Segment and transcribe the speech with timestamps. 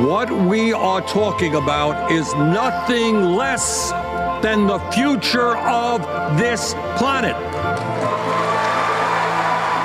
[0.00, 3.92] What we are talking about is nothing less
[4.40, 6.00] than the future of
[6.38, 7.36] this planet.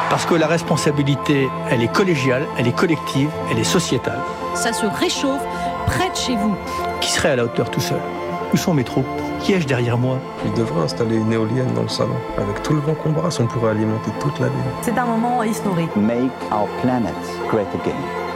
[0.09, 4.21] Parce que la responsabilité, elle est collégiale, elle est collective, elle est sociétale.
[4.55, 5.43] Ça se réchauffe
[5.87, 6.55] près de chez vous.
[7.01, 7.99] Qui serait à la hauteur tout seul?
[8.53, 9.05] Où sont mes troupes?
[9.41, 10.19] Qui ai-je derrière moi?
[10.45, 12.15] Il devrait installer une éolienne dans le salon.
[12.37, 14.71] Avec tout le vent qu'on brasse, on pourrait alimenter toute la ville.
[14.83, 15.93] C'est un moment historique.
[15.97, 17.13] Make our planet
[17.49, 18.26] great again.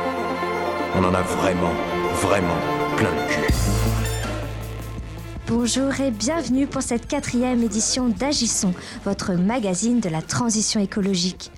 [0.93, 1.71] On en a vraiment,
[2.15, 2.57] vraiment
[2.97, 3.53] plein le cul.
[5.47, 8.73] Bonjour et bienvenue pour cette quatrième édition d'Agissons,
[9.05, 11.51] votre magazine de la transition écologique.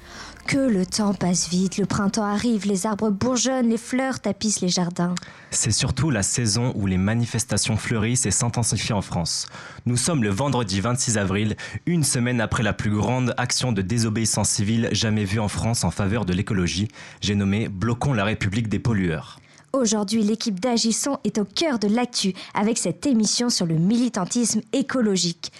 [0.47, 4.67] Que le temps passe vite, le printemps arrive, les arbres bourgeonnent, les fleurs tapissent les
[4.67, 5.15] jardins.
[5.51, 9.47] C'est surtout la saison où les manifestations fleurissent et s'intensifient en France.
[9.85, 14.49] Nous sommes le vendredi 26 avril, une semaine après la plus grande action de désobéissance
[14.49, 16.89] civile jamais vue en France en faveur de l'écologie.
[17.21, 19.39] J'ai nommé Bloquons la République des pollueurs.
[19.75, 25.51] Aujourd'hui, l'équipe d'Agissons est au cœur de l'actu avec cette émission sur le militantisme écologique.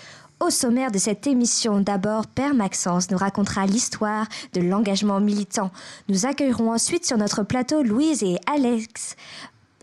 [0.44, 5.72] Au sommaire de cette émission, d'abord, Père Maxence nous racontera l'histoire de l'engagement militant.
[6.10, 9.16] Nous accueillerons ensuite sur notre plateau Louise et Alex.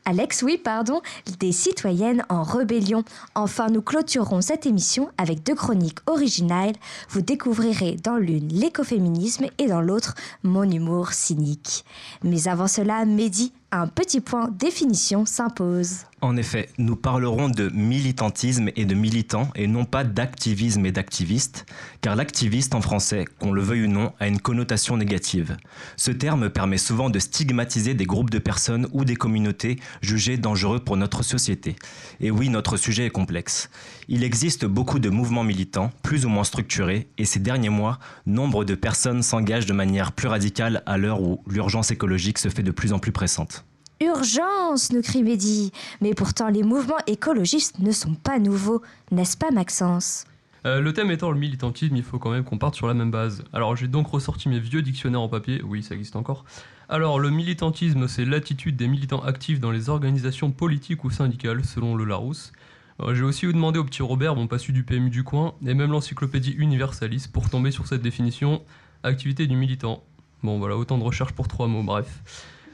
[0.04, 1.00] Alex, oui, pardon,
[1.38, 3.04] des citoyennes en rébellion.
[3.34, 6.74] Enfin, nous clôturerons cette émission avec deux chroniques originales.
[7.08, 11.86] Vous découvrirez dans l'une l'écoféminisme et dans l'autre mon humour cynique.
[12.22, 16.06] Mais avant cela, Mehdi, un petit point définition s'impose.
[16.22, 21.64] En effet, nous parlerons de militantisme et de militants et non pas d'activisme et d'activistes,
[22.02, 25.56] car l'activiste en français, qu'on le veuille ou non, a une connotation négative.
[25.96, 30.80] Ce terme permet souvent de stigmatiser des groupes de personnes ou des communautés jugées dangereux
[30.80, 31.76] pour notre société.
[32.20, 33.70] Et oui, notre sujet est complexe.
[34.08, 38.64] Il existe beaucoup de mouvements militants, plus ou moins structurés, et ces derniers mois, nombre
[38.64, 42.72] de personnes s'engagent de manière plus radicale à l'heure où l'urgence écologique se fait de
[42.72, 43.59] plus en plus pressante.
[44.02, 45.72] Urgence, nous crie Mehdi.
[46.00, 50.24] Mais pourtant, les mouvements écologistes ne sont pas nouveaux, n'est-ce pas, Maxence?
[50.64, 53.10] Euh, le thème étant le militantisme, il faut quand même qu'on parte sur la même
[53.10, 53.44] base.
[53.52, 56.46] Alors j'ai donc ressorti mes vieux dictionnaires en papier, oui ça existe encore.
[56.88, 61.94] Alors le militantisme, c'est l'attitude des militants actifs dans les organisations politiques ou syndicales, selon
[61.94, 62.52] le Larousse.
[63.00, 65.92] Euh, j'ai aussi demandé au petit Robert, mon passu du PMU du coin, et même
[65.92, 68.62] l'encyclopédie Universalis, pour tomber sur cette définition,
[69.02, 70.02] activité du militant.
[70.42, 72.22] Bon voilà, autant de recherches pour trois mots, bref.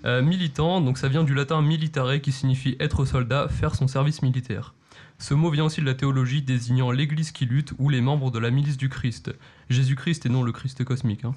[0.04, 4.22] Euh, militant, donc ça vient du latin militare qui signifie être soldat, faire son service
[4.22, 4.74] militaire.
[5.18, 8.38] Ce mot vient aussi de la théologie désignant l'Église qui lutte ou les membres de
[8.38, 9.34] la milice du Christ.
[9.70, 11.24] Jésus-Christ et non le Christ cosmique.
[11.24, 11.34] Hein.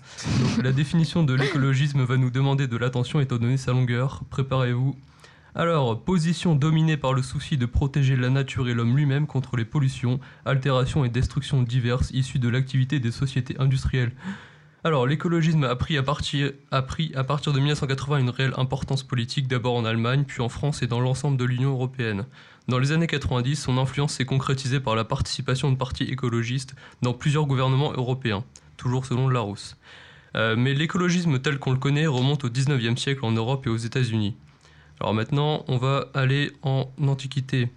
[0.62, 4.24] La définition de l'écologisme va nous demander de l'attention étant donné sa longueur.
[4.30, 4.98] Préparez-vous.
[5.56, 9.66] Alors, position dominée par le souci de protéger la nature et l'homme lui-même contre les
[9.66, 14.12] pollutions, altérations et destructions diverses issues de l'activité des sociétés industrielles.
[14.86, 20.24] Alors, l'écologisme a pris, à partir, de 1980 une réelle importance politique, d'abord en Allemagne,
[20.26, 22.26] puis en France et dans l'ensemble de l'Union européenne.
[22.70, 27.14] Dans les années 90, son influence s'est concrétisée par la participation de partis écologistes dans
[27.14, 28.46] plusieurs gouvernements européens,
[28.78, 29.76] toujours selon Larousse.
[30.36, 33.78] Euh, mais l'écologisme tel qu'on le connaît remonte au 19e siècle en Europe et aux
[33.78, 34.38] États-Unis.
[35.02, 37.70] Alors maintenant, on va aller en Antiquité.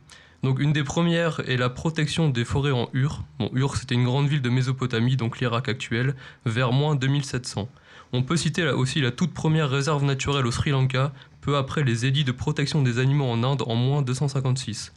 [0.43, 3.23] Donc une des premières est la protection des forêts en Ur.
[3.39, 6.17] Bon, Ur c'était une grande ville de Mésopotamie, donc l'Irak actuel,
[6.47, 7.69] vers moins 2700.
[8.13, 11.85] On peut citer là aussi la toute première réserve naturelle au Sri Lanka, peu après
[11.85, 14.93] les édits de protection des animaux en Inde en moins 256.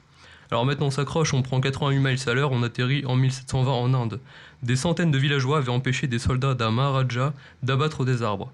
[0.50, 3.94] Alors maintenant on s'accroche, on prend 88 miles à l'heure, on atterrit en 1720 en
[3.94, 4.19] Inde.
[4.63, 8.51] Des centaines de villageois avaient empêché des soldats d'un Maharaja d'abattre des arbres.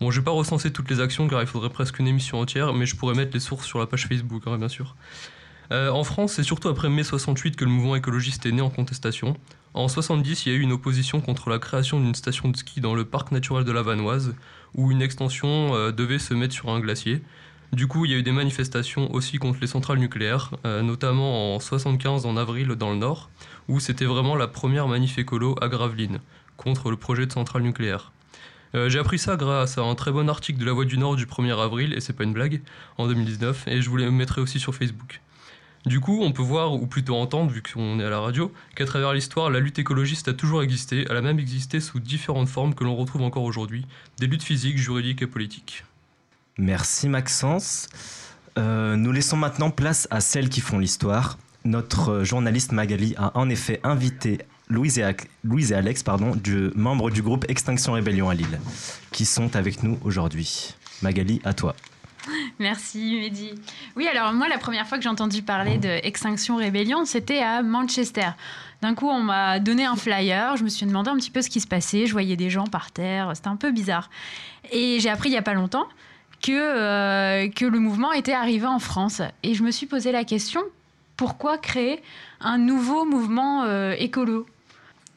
[0.00, 2.72] Bon, je vais pas recenser toutes les actions car il faudrait presque une émission entière,
[2.72, 4.94] mais je pourrais mettre les sources sur la page Facebook, hein, bien sûr.
[5.72, 8.70] Euh, en France, c'est surtout après mai 68 que le mouvement écologiste est né en
[8.70, 9.36] contestation.
[9.72, 12.80] En 70, il y a eu une opposition contre la création d'une station de ski
[12.80, 14.34] dans le parc naturel de la Vanoise,
[14.74, 17.22] où une extension euh, devait se mettre sur un glacier.
[17.72, 21.54] Du coup, il y a eu des manifestations aussi contre les centrales nucléaires, euh, notamment
[21.54, 23.30] en 75 en avril dans le Nord,
[23.68, 26.18] où c'était vraiment la première manif écolo à Gravelines,
[26.56, 28.12] contre le projet de centrale nucléaire.
[28.72, 31.26] J'ai appris ça grâce à un très bon article de La Voix du Nord du
[31.26, 32.62] 1er avril, et c'est pas une blague,
[32.98, 35.20] en 2019, et je vous le mettrai aussi sur Facebook.
[35.86, 38.84] Du coup, on peut voir, ou plutôt entendre, vu qu'on est à la radio, qu'à
[38.84, 42.74] travers l'histoire, la lutte écologiste a toujours existé, elle a même existé sous différentes formes
[42.74, 43.86] que l'on retrouve encore aujourd'hui,
[44.18, 45.84] des luttes physiques, juridiques et politiques.
[46.58, 47.88] Merci Maxence.
[48.58, 51.38] Euh, nous laissons maintenant place à celles qui font l'histoire.
[51.64, 54.38] Notre journaliste Magali a en effet invité
[54.68, 58.60] Louise et, Louise et Alex, pardon, du, membres du groupe Extinction Rébellion à Lille,
[59.12, 60.74] qui sont avec nous aujourd'hui.
[61.02, 61.74] Magali, à toi.
[62.60, 63.54] Merci Mehdi.
[63.96, 67.62] Oui, alors moi, la première fois que j'ai entendu parler de Extinction Rébellion, c'était à
[67.62, 68.28] Manchester.
[68.82, 71.48] D'un coup, on m'a donné un flyer, je me suis demandé un petit peu ce
[71.48, 74.10] qui se passait, je voyais des gens par terre, c'était un peu bizarre.
[74.72, 75.86] Et j'ai appris il n'y a pas longtemps
[76.42, 79.22] que, euh, que le mouvement était arrivé en France.
[79.42, 80.60] Et je me suis posé la question,
[81.16, 82.02] pourquoi créer
[82.42, 84.46] un nouveau mouvement euh, écolo?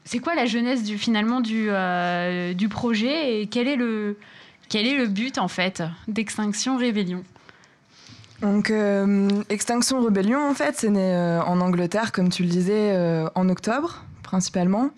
[0.06, 4.18] C'est quoi la jeunesse finalement du, euh, du projet et quel est, le,
[4.70, 7.24] quel est le but en fait d'Extinction Rébellion
[8.42, 12.92] donc, euh, Extinction Rebellion, en fait, c'est né euh, en Angleterre, comme tu le disais,
[12.92, 14.90] euh, en octobre, principalement.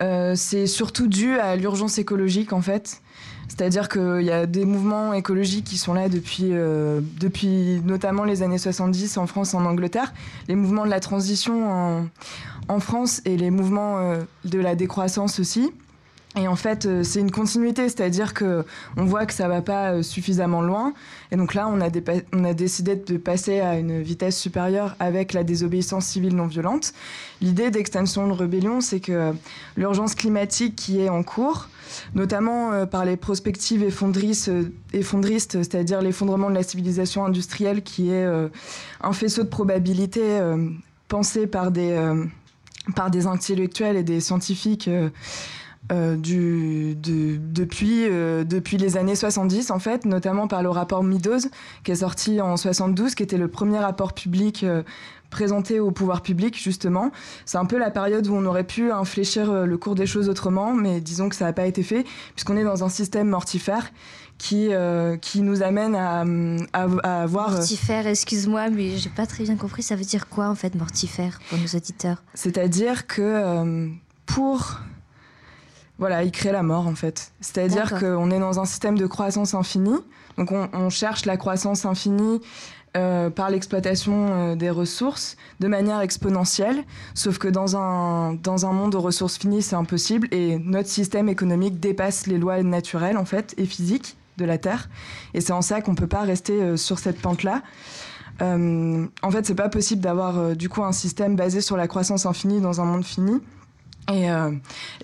[0.00, 3.02] C'est surtout dû à l'urgence écologique, en fait.
[3.48, 8.58] C'est-à-dire qu'il y a des mouvements écologiques qui sont là depuis, depuis notamment les années
[8.58, 10.14] 70 en France, en Angleterre.
[10.46, 12.08] Les mouvements de la transition
[12.68, 15.72] en, France et les mouvements de la décroissance aussi.
[16.36, 18.64] Et en fait, euh, c'est une continuité, c'est-à-dire que
[18.96, 20.92] on voit que ça va pas euh, suffisamment loin.
[21.32, 26.04] Et donc là, on a, décidé de passer à une vitesse supérieure avec la désobéissance
[26.04, 26.92] civile non violente.
[27.40, 29.32] L'idée d'extinction de rébellion, c'est que euh,
[29.76, 31.70] l'urgence climatique qui est en cours,
[32.14, 34.52] notamment par les prospectives effondristes,
[34.92, 38.26] c'est-à-dire l'effondrement de la civilisation industrielle qui est
[39.00, 40.38] un faisceau de probabilité
[41.08, 41.96] pensé par des
[43.26, 44.90] intellectuels et des scientifiques
[45.90, 50.68] euh, euh, du, de- depuis, euh, depuis les années 70, en fait, notamment par le
[50.68, 51.48] rapport Meadows,
[51.84, 54.82] qui est sorti en 72, qui était le premier rapport public euh,
[55.30, 57.10] présenté au pouvoir public, justement.
[57.46, 60.72] C'est un peu la période où on aurait pu infléchir le cours des choses autrement,
[60.74, 63.90] mais disons que ça n'a pas été fait, puisqu'on est dans un système mortifère
[64.38, 64.70] qui,
[65.20, 66.20] qui nous amène à,
[66.72, 67.50] à, à avoir...
[67.50, 69.82] Mortifère, excuse-moi, mais j'ai pas très bien compris.
[69.82, 72.22] Ça veut dire quoi en fait, mortifère, pour nos auditeurs?
[72.34, 73.88] C'est-à-dire que
[74.26, 74.80] pour.
[75.98, 77.32] Voilà, il crée la mort en fait.
[77.40, 79.98] C'est-à-dire qu'on est dans un système de croissance infinie.
[80.36, 82.40] Donc on, on cherche la croissance infinie
[82.96, 86.84] euh, par l'exploitation euh, des ressources de manière exponentielle.
[87.14, 90.26] Sauf que dans un, dans un monde aux ressources finies, c'est impossible.
[90.30, 94.88] Et notre système économique dépasse les lois naturelles en fait et physiques de la Terre.
[95.34, 97.62] Et c'est en ça qu'on ne peut pas rester euh, sur cette pente-là.
[98.40, 102.60] En fait, c'est pas possible d'avoir du coup un système basé sur la croissance infinie
[102.60, 103.40] dans un monde fini.
[104.10, 104.50] Et, euh,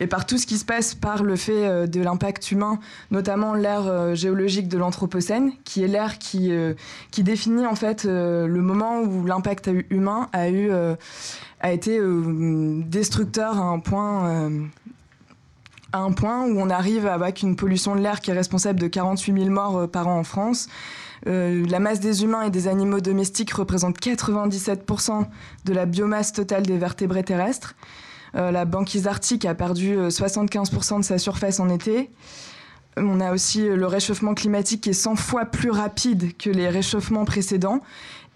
[0.01, 2.79] et par tout ce qui se passe par le fait euh, de l'impact humain,
[3.11, 6.51] notamment l'ère euh, géologique de l'Anthropocène, qui est l'ère qui,
[7.19, 10.49] définit en fait le moment où l'impact hu- humain a,
[11.73, 12.01] été
[12.87, 14.51] destructeur à un point.
[15.95, 19.89] où on arrive avec une pollution de l'air qui est responsable de 48 000 morts
[19.89, 20.69] par an en France.
[21.27, 25.27] La masse des humains et des animaux domestiques représente 97%
[25.65, 27.75] de la biomasse totale des vertébrés terrestres.
[28.37, 32.11] Euh, la banquise arctique a perdu euh, 75% de sa surface en été.
[32.97, 36.69] On a aussi euh, le réchauffement climatique qui est 100 fois plus rapide que les
[36.69, 37.81] réchauffements précédents.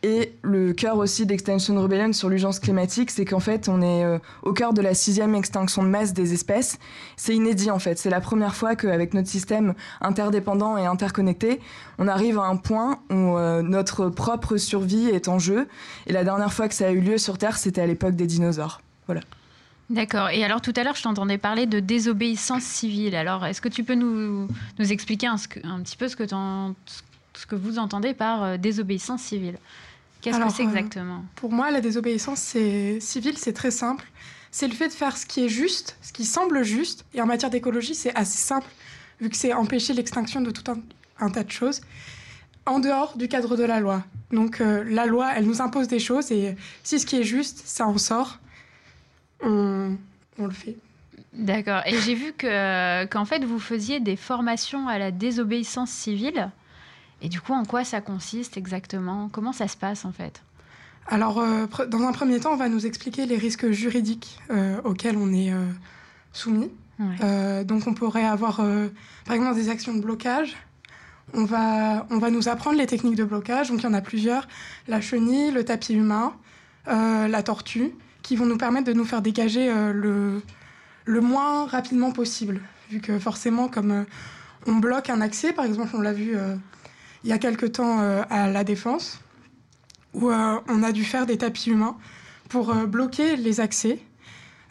[0.05, 4.19] Et le cœur aussi d'Extinction Rebellion sur l'urgence climatique, c'est qu'en fait, on est euh,
[4.45, 6.79] au cœur de la sixième extinction de masse des espèces.
[7.17, 7.99] C'est inédit en fait.
[7.99, 11.61] C'est la première fois qu'avec notre système interdépendant et interconnecté,
[11.99, 15.67] on arrive à un point où euh, notre propre survie est en jeu.
[16.07, 18.27] Et la dernière fois que ça a eu lieu sur Terre, c'était à l'époque des
[18.27, 18.81] dinosaures.
[19.07, 19.23] Voilà.
[19.91, 20.29] D'accord.
[20.31, 23.15] Et alors tout à l'heure, je t'entendais parler de désobéissance civile.
[23.15, 24.47] Alors, est-ce que tu peux nous,
[24.79, 26.75] nous expliquer un, petit peu ce que, t'en-
[27.35, 29.57] ce que vous entendez par euh, désobéissance civile?
[30.21, 31.25] Qu'est-ce que c'est euh, exactement?
[31.37, 34.05] Pour moi, la désobéissance civile, c'est très simple.
[34.51, 37.05] C'est le fait de faire ce qui est juste, ce qui semble juste.
[37.15, 38.67] Et en matière d'écologie, c'est assez simple,
[39.21, 40.79] vu que c'est empêcher l'extinction de tout un,
[41.25, 41.81] un tas de choses,
[42.67, 44.05] en dehors du cadre de la loi.
[44.33, 47.63] Donc euh, la loi, elle nous impose des choses, et si ce qui est juste,
[47.65, 48.39] ça en sort,
[49.43, 49.97] on,
[50.39, 50.77] on le fait.
[51.33, 51.83] D'accord.
[51.87, 56.51] Et j'ai vu que, qu'en fait, vous faisiez des formations à la désobéissance civile.
[57.23, 59.29] Et du coup, en quoi ça consiste exactement?
[59.31, 60.43] Comment ça se passe en fait?
[61.07, 65.17] Alors, euh, dans un premier temps, on va nous expliquer les risques juridiques euh, auxquels
[65.17, 65.65] on est euh,
[66.33, 66.71] soumis.
[67.65, 68.57] Donc, on pourrait avoir,
[69.25, 70.57] par exemple, des actions de blocage.
[71.33, 73.71] On va, on va nous apprendre les techniques de blocage.
[73.71, 74.49] Donc, il y en a plusieurs
[74.89, 76.35] la chenille, le tapis humain,
[76.87, 80.43] la tortue, qui vont nous permettre de nous faire dégager euh, le,
[81.05, 82.61] le moins rapidement possible.
[82.91, 84.05] Vu que forcément, comme euh,
[84.67, 86.57] on bloque un accès, par exemple, on l'a vu euh,
[87.25, 87.99] il y a quelque temps
[88.31, 89.21] à la Défense
[90.15, 91.97] où on a dû faire des tapis humains
[92.49, 93.99] pour bloquer les accès.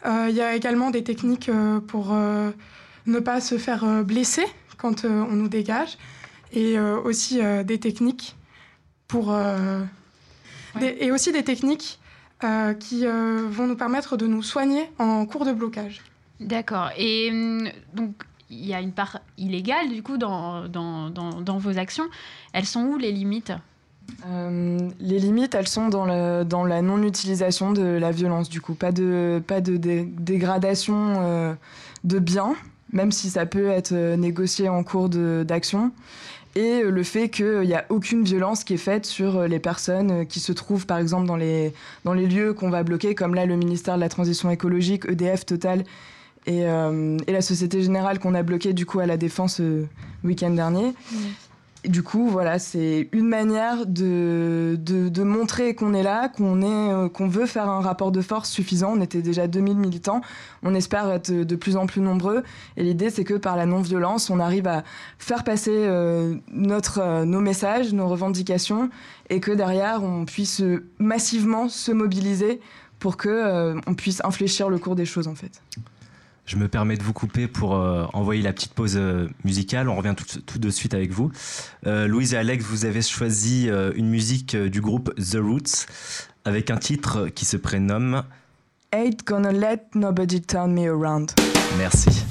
[0.06, 1.50] Il y a également des techniques
[1.88, 4.46] pour ne pas se faire blesser
[4.78, 5.98] quand on nous dégage
[6.52, 8.34] et aussi des techniques
[9.08, 9.36] pour
[10.80, 12.00] des- et aussi des techniques
[12.44, 16.00] euh, qui euh, vont nous permettre de nous soigner en cours de blocage.
[16.40, 16.90] D'accord.
[16.96, 18.14] Et hum, donc,
[18.50, 22.06] il y a une part illégale, du coup, dans, dans, dans, dans vos actions.
[22.52, 23.52] Elles sont où les limites?
[24.26, 28.74] Euh, les limites, elles sont dans, le- dans la non-utilisation de la violence, du coup.
[28.74, 31.54] Pas de, pas de dé- dégradation euh,
[32.04, 32.54] de biens,
[32.92, 35.90] même si ça peut être négocié en cours de- d'action.
[36.56, 40.40] Et le fait qu'il n'y a aucune violence qui est faite sur les personnes qui
[40.40, 41.72] se trouvent par exemple dans les,
[42.04, 45.84] lieux qu'on va bloquer, comme là le ministère de la Transition écologique, EDF, Total
[46.46, 49.86] et, et la Société Générale qu'on a bloqué du coup à la Défense le
[50.24, 50.94] week-end dernier
[51.84, 54.76] du coup, voilà, c'est une manière de,
[55.22, 58.94] montrer qu'on est là, qu'on est, euh, qu'on veut faire un rapport de force suffisant.
[58.96, 60.20] On était déjà 2000 militants,
[60.62, 62.42] on espère être de plus en plus nombreux.
[62.76, 64.82] Et l'idée, c'est que par la non-violence, on arrive à
[65.18, 68.90] faire passer euh, notre, euh, nos messages, nos revendications,
[69.30, 70.62] et que derrière, on puisse
[70.98, 72.60] massivement se mobiliser
[72.98, 75.62] pour que on puisse infléchir le cours des choses, en fait.
[76.48, 79.90] Je me permets de vous couper pour euh, envoyer la petite pause euh, musicale.
[79.90, 80.14] On revient
[80.46, 81.30] tout, de suite avec vous.
[81.86, 85.86] Euh, Louise et Alex, vous avez choisi une musique du groupe The Roots
[86.46, 88.22] avec un titre qui se prénomme
[88.92, 91.32] Ain't gonna let nobody turn me around.
[91.76, 92.24] Merci.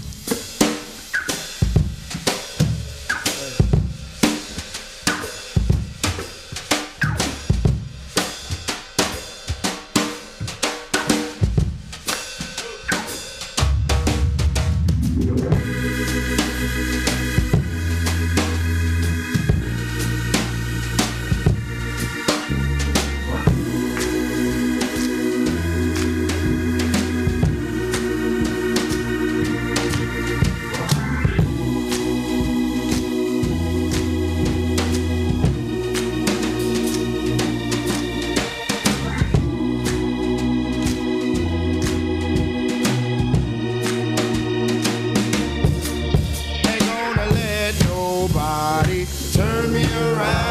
[50.17, 50.46] around.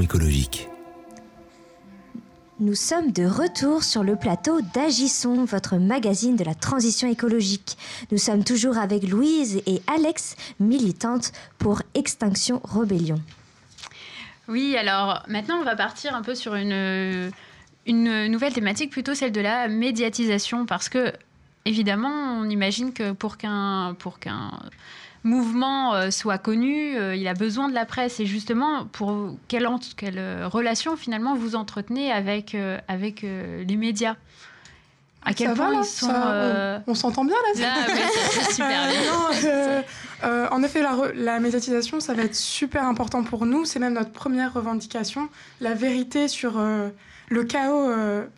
[0.00, 0.68] Écologique.
[2.60, 7.76] Nous sommes de retour sur le plateau d'Agissons, votre magazine de la transition écologique.
[8.10, 13.20] Nous sommes toujours avec Louise et Alex, militantes pour Extinction Rebellion.
[14.48, 17.30] Oui, alors maintenant on va partir un peu sur une,
[17.86, 21.12] une nouvelle thématique, plutôt celle de la médiatisation, parce que
[21.64, 24.50] évidemment on imagine que pour qu'un pour qu'un
[25.24, 28.20] mouvement euh, soit connu, euh, il a besoin de la presse.
[28.20, 29.66] Et justement, pour quelle,
[29.96, 34.14] quelle relation finalement vous entretenez avec, euh, avec les médias?
[35.26, 36.12] À quel point ils sont.
[36.86, 37.62] on, s'entend bien là.
[37.66, 37.94] là
[38.34, 40.48] c'est super bien.
[40.50, 43.64] en effet, la, la, médiatisation, ça va être super important pour nous.
[43.64, 45.30] C'est même notre première revendication,
[45.62, 46.62] la vérité sur
[47.30, 47.90] le chaos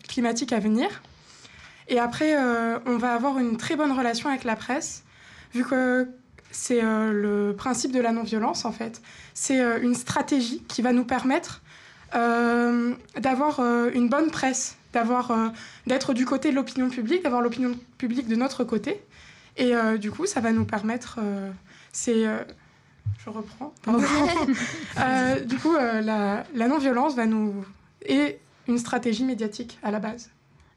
[0.07, 1.01] climatique à venir.
[1.87, 5.03] Et après, euh, on va avoir une très bonne relation avec la presse,
[5.53, 6.07] vu que
[6.51, 9.01] c'est euh, le principe de la non-violence, en fait.
[9.33, 11.61] C'est euh, une stratégie qui va nous permettre
[12.13, 13.59] d'avoir
[13.93, 15.51] une bonne presse, d'avoir,
[15.87, 19.03] d'être du côté de l'opinion publique, d'avoir l'opinion publique de notre côté.
[19.57, 21.19] Et du coup, ça va nous permettre...
[21.91, 22.23] c'est...
[22.23, 23.73] je reprends.
[25.45, 27.53] du coup, la, la non-violence va nous...
[28.05, 28.39] est
[28.69, 30.29] une stratégie médiatique à la base.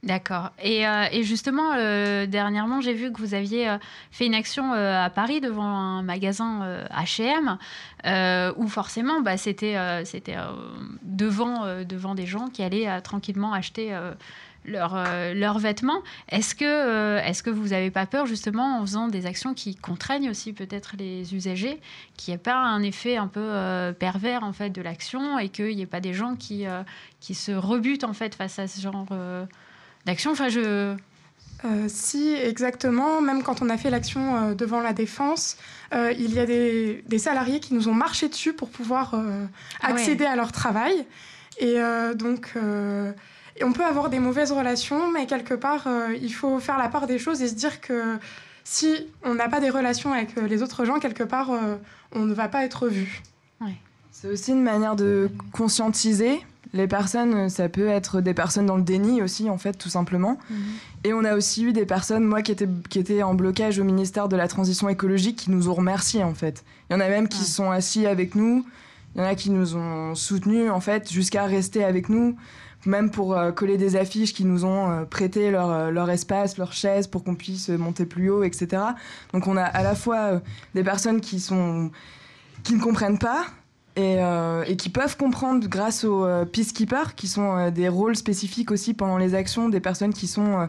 [0.02, 0.52] D'accord.
[0.62, 3.76] Et, euh, justement, euh, dernièrement, j'ai vu que vous aviez euh,
[4.10, 7.58] fait une action à Paris devant un magasin H&M,
[8.56, 9.76] où forcément, bah, c'était
[11.02, 13.94] devant, devant des gens qui allaient tranquillement acheter
[14.64, 15.04] leurs
[15.34, 16.02] leurs vêtements.
[16.30, 20.30] Est-ce que, est-ce que vous n'avez pas peur, justement, en faisant des actions qui contraignent
[20.30, 21.78] aussi peut-être les usagers,
[22.16, 25.76] qu'il n'y ait pas un effet un peu pervers, en fait, de l'action et qu'il
[25.76, 26.64] n'y ait pas des gens qui,
[27.20, 29.04] qui se rebutent, en fait, face à ce genre
[30.06, 30.96] d'action Enfin, je...
[31.64, 33.20] Euh, si, exactement.
[33.20, 35.56] Même quand on a fait l'action euh, devant la défense,
[35.92, 40.24] euh, il y a des, salariés qui nous ont marché dessus pour pouvoir ah accéder
[40.24, 41.04] à leur travail.
[41.58, 41.76] Et
[42.14, 45.86] donc, on peut avoir des mauvaises relations, mais quelque part,
[46.22, 48.16] il faut faire la part des choses et se dire que
[48.64, 51.50] si on n'a pas des relations avec les autres gens, quelque part,
[52.12, 53.22] on ne va pas être vu.
[54.10, 56.40] C'est aussi une manière de conscientiser
[56.72, 60.38] les personnes, ça peut être des personnes dans le déni aussi, en fait, tout simplement.
[60.50, 60.58] Mhm.
[61.04, 63.84] Et on a aussi eu des personnes, moi, qui étaient, qui étaient en blocage au
[63.84, 66.64] ministère de la Transition écologique, qui nous ont remerciés, en fait.
[66.88, 68.64] Il y en a même qui sont assis avec nous,
[69.14, 72.36] il y en a qui nous ont soutenus, en fait, jusqu'à rester avec nous,
[72.86, 76.56] même pour euh, coller des affiches qui nous ont euh, prêté leur, euh, leur, espace,
[76.56, 78.82] leur chaise pour qu'on puisse monter plus haut, etc.
[79.32, 80.40] Donc on a à la fois
[80.74, 81.90] des personnes qui sont
[82.62, 83.46] qui ne comprennent pas,
[83.98, 88.70] euh, et, qui peuvent comprendre grâce aux euh, peacekeepers, qui sont euh, des rôles spécifiques
[88.70, 90.68] aussi pendant les actions, des personnes qui sont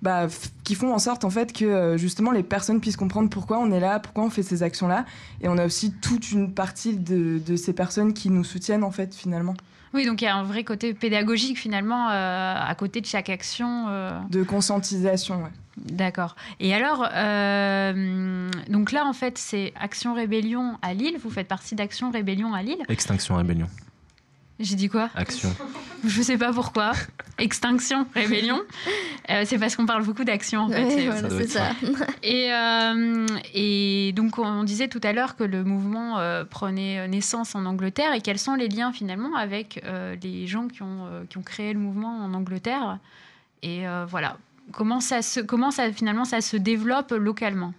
[0.00, 0.28] bah,
[0.62, 3.80] qui font en sorte en fait que justement les personnes puissent comprendre pourquoi on est
[3.80, 5.06] là, pourquoi on fait ces actions-là.
[5.40, 8.92] Et on a aussi toute une partie de, de, ces personnes qui nous soutiennent en
[8.92, 9.54] fait finalement.
[9.94, 13.86] Oui, donc il y a un vrai côté pédagogique finalement à côté de chaque action.
[14.30, 15.50] De conscientisation, ouais.
[15.84, 16.36] D'accord.
[16.60, 21.16] Et alors, euh, donc là, en fait, c'est Action Rébellion à Lille.
[21.22, 22.82] Vous faites partie d'Action Rébellion à Lille?
[22.88, 23.68] Extinction Rébellion.
[24.60, 25.08] J'ai dit quoi?
[25.14, 25.54] Action.
[26.04, 26.92] Je sais pas pourquoi.
[27.38, 28.60] Extinction, rébellion.
[29.30, 31.10] Euh, c'est parce qu'on parle beaucoup d'action en fait.
[31.30, 31.70] c'est ça.
[32.22, 33.77] Et, euh, et,
[34.12, 38.14] donc on disait tout à l'heure que le mouvement prenait naissance en Angleterre.
[38.14, 39.82] Et quels sont les liens finalement avec
[40.22, 42.98] les gens qui ont, qui ont créé le mouvement en Angleterre?
[43.62, 44.36] Et voilà,
[44.72, 45.00] comment
[45.46, 47.72] comment ça finalement ça se développe localement?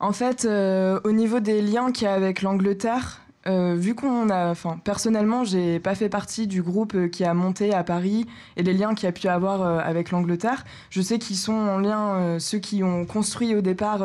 [0.00, 4.30] En fait, euh, au niveau des liens qu'il y a avec l'Angleterre, euh, vu qu'on
[4.30, 8.26] a, enfin, personnellement, j'ai pas fait partie du groupe euh, qui a monté à Paris
[8.56, 10.64] et les liens qu'il a pu avoir avec l'Angleterre.
[10.90, 14.02] Je sais qu'ils sont en lien, ceux qui ont construit au départ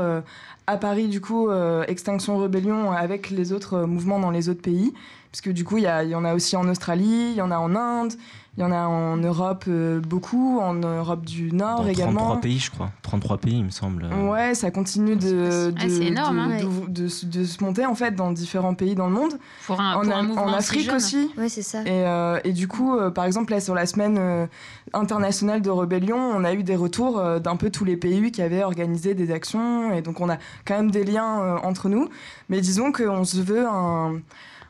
[0.67, 1.49] à Paris, du coup,
[1.87, 4.93] Extinction Rebellion avec les autres mouvements dans les autres pays.
[5.33, 7.75] Puisque du coup, il y, en a aussi en Australie, il y en a en
[7.75, 8.13] Inde,
[8.55, 12.19] il y en a en Europe euh, beaucoup, en Europe du Nord Dans également.
[12.19, 12.91] 33 pays, je crois.
[13.01, 14.05] 33 pays, il me semble.
[14.05, 19.13] Ouais, ça continue de, de, de, se monter en fait dans différents pays dans le
[19.13, 19.39] monde.
[19.65, 21.31] Pour un, en, en Afrique aussi.
[21.35, 21.81] Ouais, c'est ça.
[21.81, 24.47] Et, euh, et, du coup, euh, par exemple, là, sur la semaine
[24.93, 28.63] internationale de rébellion, on a eu des retours d'un peu tous les pays qui avaient
[28.63, 29.91] organisé des actions.
[29.93, 32.07] Et donc, on a quand même des liens entre nous.
[32.49, 34.19] Mais disons qu'on se veut un,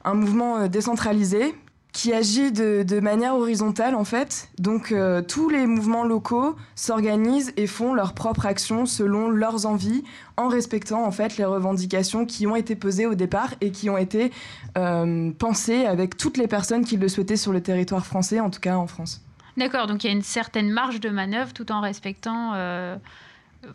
[0.05, 1.53] un mouvement décentralisé
[1.93, 4.49] qui agit de, manière horizontale en fait.
[4.57, 10.03] Donc euh, tous les mouvements locaux s'organisent et font leur propre action selon leurs envies,
[10.35, 13.97] en respectant en fait les revendications qui ont été posées au départ et qui ont
[13.97, 14.31] été
[14.75, 18.59] euh, pensées avec toutes les personnes qui le souhaitaient sur le territoire français, en tout
[18.59, 19.21] cas en France.
[19.55, 22.95] D'accord, donc il y a une certaine marge de manœuvre tout en respectant euh,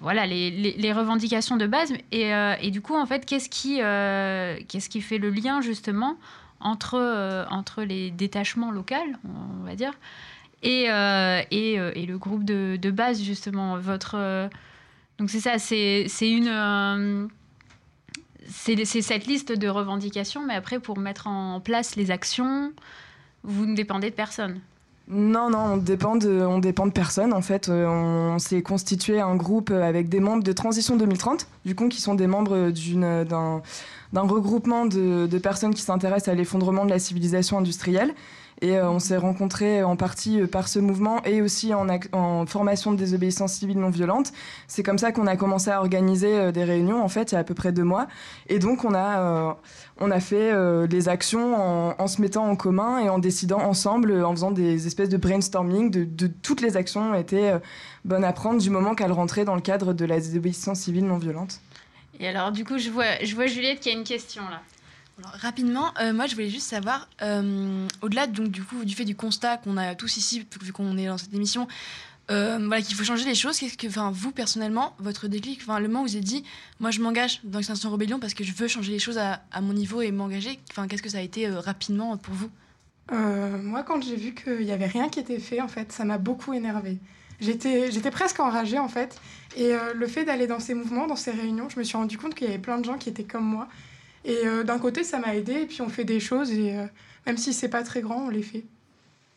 [0.01, 1.93] voilà, les, revendications de base.
[2.11, 3.77] Et, du coup, en fait, qu'est-ce qui,
[4.67, 6.19] qu'est-ce qui fait le lien justement
[6.61, 8.95] entre, euh, entre les détachements locaux,
[9.25, 9.93] on va dire,
[10.63, 13.79] et, euh, et, euh, et, le groupe de, de, base, justement.
[13.79, 14.49] Votre,
[15.19, 17.29] donc c'est ça, c'est une...
[18.49, 22.73] c'est cette liste de revendications, mais après, pour mettre en place les actions,
[23.45, 24.61] vous ne dépendez de personne.
[25.11, 27.33] Non, non, on dépend de, on dépend de personne.
[27.33, 31.89] En fait, on, s'est constitué un groupe avec des membres de Transition 2030, du coup,
[31.89, 32.71] qui sont des membres
[33.25, 33.63] d'un
[34.13, 38.15] d'un regroupement de, personnes qui s'intéressent à l'effondrement de la civilisation industrielle.
[38.61, 42.97] Et euh, on s'est rencontrés en partie par ce mouvement et aussi en, formation de
[42.97, 44.33] désobéissance civile non violente.
[44.67, 47.41] C'est comme ça qu'on a commencé à organiser des réunions, en fait, il y a
[47.41, 48.09] à peu près deux mois.
[48.49, 49.57] Et donc, on a,
[50.01, 50.53] on a fait
[50.89, 54.89] des actions en, en, se mettant en commun et en décidant ensemble, en faisant des
[54.89, 57.53] espèces de brainstorming de, de toutes les actions étaient
[58.05, 61.19] bonnes à prendre du moment qu'elles rentraient dans le cadre de la désobéissance civile non
[61.19, 61.61] violente.
[62.21, 64.63] Et alors, du coup, je vois, je vois Juliette qui a une question là.
[65.23, 69.17] rapidement, euh, moi je voulais juste savoir, euh, au-delà donc du coup du fait du
[69.17, 71.67] constat qu'on a tous ici, vu qu'on est dans cette émission,
[72.31, 73.59] euh, voilà qu'il faut changer les choses.
[73.59, 76.45] Qu'est-ce que, enfin vous personnellement, votre déclic, enfin le moment où vous avez dit,
[76.79, 79.61] moi je m'engage dans Extinction Rebellion parce que je veux changer les choses à, à
[79.61, 80.59] mon niveau et m'engager.
[80.71, 82.51] Enfin qu'est-ce que ça a été rapidement pour vous?
[83.11, 86.19] Moi quand j'ai vu qu'il n'y avait rien qui était fait, en fait, ça m'a
[86.19, 86.99] beaucoup énervé.
[87.41, 89.21] J'étais, j'étais presque enragée en fait.
[89.57, 92.19] Et euh, le fait d'aller dans ces mouvements, dans ces réunions, je me suis rendu
[92.19, 93.69] compte qu'il y avait plein de gens qui étaient comme moi.
[94.25, 95.53] Et euh, d'un côté, ça m'a aidé.
[95.63, 96.53] Et puis on fait des choses.
[96.53, 96.87] Et euh,
[97.27, 98.65] même si c'est pas très grand, on les fait.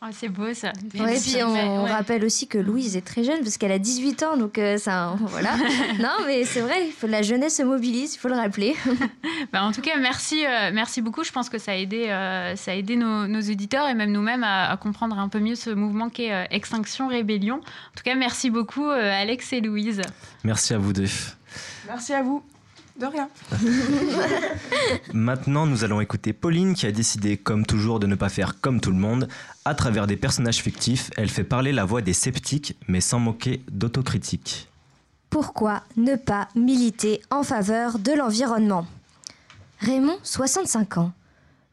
[0.04, 0.72] Oh, c'est beau ça.
[0.98, 4.22] Ouais, et puis on, rappelle aussi que Louise est très jeune parce qu'elle a 18
[4.24, 5.56] ans, donc euh, ça, voilà.
[6.00, 8.74] non, mais c'est vrai, faut, la jeunesse se mobilise, il faut le rappeler.
[9.52, 11.22] bah, en tout cas, merci, euh, merci beaucoup.
[11.22, 14.10] Je pense que ça a aidé, euh, ça a aidé nos, nos, éditeurs et même
[14.10, 17.56] nous-mêmes à, à, comprendre un peu mieux ce mouvement qu'est Extinction Rébellion.
[17.56, 20.02] En tout cas, merci beaucoup Alex et Louise.
[20.42, 21.06] Merci à vous deux.
[21.86, 22.42] Merci à vous.
[22.98, 23.28] De rien.
[25.14, 28.80] Maintenant, nous allons écouter Pauline qui a décidé, comme toujours, de ne pas faire comme
[28.80, 29.28] tout le monde.
[29.64, 33.62] À travers des personnages fictifs, elle fait parler la voix des sceptiques, mais sans moquer
[33.70, 34.68] d'autocritique.
[35.30, 38.86] Pourquoi ne pas militer en faveur de l'environnement?
[39.80, 41.12] Raymond, 65 ans,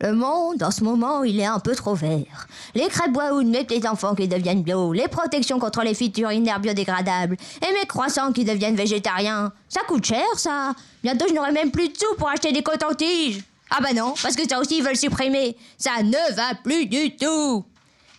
[0.01, 2.47] le monde, en ce moment, il est un peu trop vert.
[2.73, 6.61] Les crêpes bois mettent les enfants qui deviennent bio, les protections contre les fuites urinaires
[6.61, 9.51] biodégradables, et mes croissants qui deviennent végétariens.
[9.67, 10.73] Ça coûte cher, ça.
[11.03, 13.43] Bientôt, je n'aurai même plus de sous pour acheter des cotons-tiges.
[13.71, 15.57] Ah bah non, parce que ça aussi, ils veulent supprimer.
[15.77, 17.65] Ça ne va plus du tout.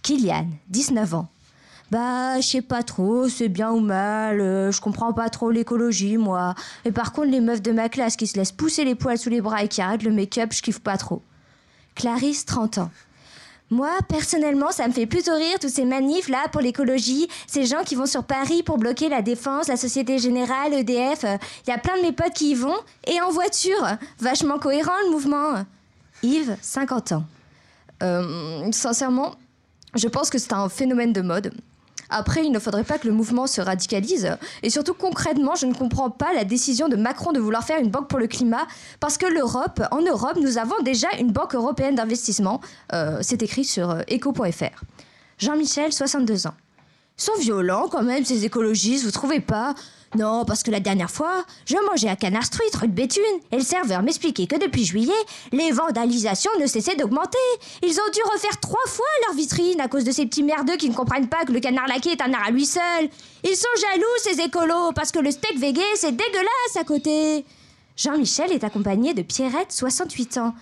[0.03, 1.29] Kylian, 19 ans.
[1.91, 6.19] Bah, je sais pas trop, c'est bien ou mal, euh, je comprends pas trop l'écologie,
[6.19, 6.55] moi.
[6.85, 9.31] Et par contre, les meufs de ma classe qui se laissent pousser les poils sous
[9.31, 11.23] les bras et qui arrêtent le make-up, je kiffe pas trop.
[12.01, 12.91] Clarisse, 30 ans.
[13.69, 17.85] Moi, personnellement, ça me fait plutôt rire tous ces manifs là pour l'écologie, ces gens
[17.85, 21.25] qui vont sur Paris pour bloquer la défense, la Société Générale, EDF.
[21.67, 23.87] Il y a plein de mes potes qui y vont et en voiture.
[24.19, 25.65] Vachement cohérent le mouvement.
[26.23, 27.25] Yves, 50 ans.
[28.03, 29.35] Euh, sincèrement,
[29.95, 31.53] je pense que c'est un phénomène de mode.
[32.11, 34.37] Après, il ne faudrait pas que le mouvement se radicalise.
[34.63, 37.91] Et surtout, concrètement, je ne comprends pas la décision de Macron de vouloir faire une
[37.91, 38.67] banque pour le climat,
[38.99, 42.61] parce que l'Europe, en Europe, nous avons déjà une banque européenne d'investissement.
[42.93, 44.83] Euh, c'est écrit sur euh, eco.fr.
[45.39, 46.55] Jean-Michel, 62 ans.
[47.19, 49.75] Ils sont violents quand même, ces écologistes, vous trouvez pas?
[50.17, 53.57] Non, parce que la dernière fois, je mangeais à Canard Street, rue de Béthune, et
[53.57, 55.13] le serveur m'expliquait que depuis juillet,
[55.53, 57.39] les vandalisations ne cessaient d'augmenter.
[57.83, 60.91] Ils ont dû refaire trois fois leur vitrine à cause de ces petits merdeux qui
[60.91, 63.09] ne comprennent pas que le canard laqué est un art à lui seul.
[63.45, 67.45] Ils sont jaloux, ces écolos, parce que le steak vegan, c'est dégueulasse à côté.
[67.97, 70.55] Jean-Michel est accompagné de Pierrette, 68 ans.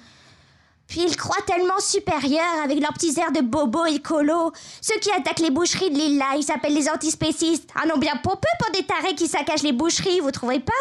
[0.89, 4.53] Puis ils croient tellement supérieurs avec leurs petits airs de bobo écolo.
[4.81, 7.69] Ceux qui attaquent les boucheries de l'île ils s'appellent les antispécistes.
[7.75, 10.73] Ah non, bien peu pour des tarés qui saccagent les boucheries, vous trouvez pas?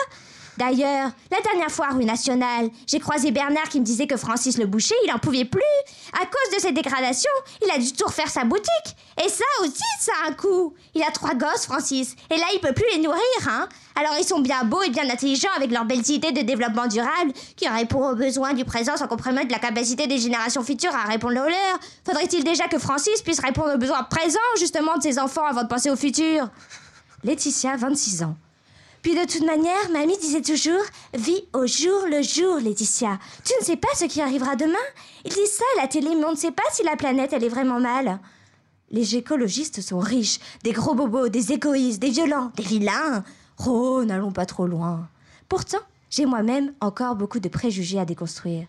[0.58, 4.66] D'ailleurs, la dernière fois, rue Nationale, j'ai croisé Bernard qui me disait que Francis le
[4.66, 5.62] boucher, il en pouvait plus.
[6.14, 7.30] À cause de ces dégradations,
[7.64, 8.96] il a dû tout refaire sa boutique.
[9.24, 10.74] Et ça aussi, ça a un coût.
[10.96, 12.16] Il a trois gosses, Francis.
[12.32, 13.70] Et là, il peut plus les nourrir, hein.
[13.96, 17.34] Alors ils sont bien beaux et bien intelligents avec leurs belles idées de développement durable
[17.56, 21.34] qui répondent aux besoins du présent sans compromettre la capacité des générations futures à répondre
[21.34, 21.80] aux leurs.
[22.06, 25.68] Faudrait-il déjà que Francis puisse répondre aux besoins présents justement de ses enfants avant de
[25.68, 26.48] penser au futur?
[27.24, 28.36] Laetitia, 26 ans.
[29.08, 33.18] Puis de toute manière, mamie disait toujours Vis au jour le jour, Laetitia.
[33.46, 34.74] Tu ne sais pas ce qui arrivera demain
[35.24, 37.46] Ils disent ça à la télé, mais on ne sait pas si la planète, elle
[37.46, 38.20] est vraiment mal.
[38.92, 43.24] Les écologistes sont riches, des gros bobos, des égoïstes, des violents, des vilains.
[43.66, 45.08] Oh, n'allons pas trop loin.
[45.48, 48.68] Pourtant, j'ai moi-même encore beaucoup de préjugés à déconstruire.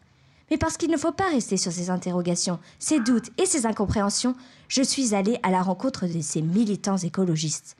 [0.53, 4.37] Mais parce qu'il ne faut pas rester sur ces interrogations, ces doutes et ces incompréhensions,
[4.68, 7.77] je suis allée à la rencontre de ces militants écologistes.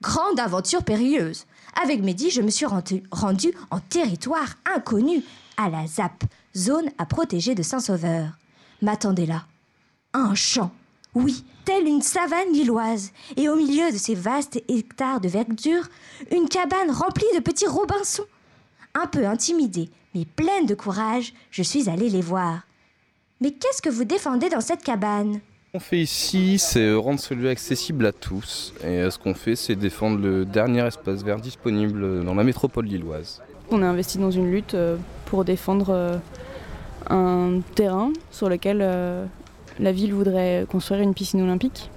[0.00, 1.44] Grande aventure périlleuse.
[1.82, 5.22] Avec Mehdi, je me suis rendu en territoire inconnu,
[5.56, 6.24] à la ZAP,
[6.56, 8.32] zone à protéger de Saint-Sauveur.
[8.82, 9.44] M'attendez là.
[10.12, 10.72] Un champ.
[11.14, 13.12] Oui, telle une savane lilloise.
[13.36, 15.88] Et au milieu de ces vastes hectares de verdure,
[16.30, 18.24] une cabane remplie de petits Robinsons.
[18.94, 22.60] Un peu intimidée, mais pleine de courage, je suis allée les voir.
[23.40, 25.40] Mais qu'est-ce que vous défendez dans cette cabane?
[25.70, 28.74] Ce qu'on fait ici, c'est rendre ce lieu accessible à tous.
[28.82, 32.86] Et euh, ce qu'on fait, c'est défendre le dernier espace vert disponible dans la métropole
[32.86, 33.40] lilloise.
[33.70, 36.16] On est investi dans une lutte euh, pour défendre euh,
[37.08, 38.78] un terrain sur lequel
[39.78, 41.88] la ville voudrait construire une piscine olympique.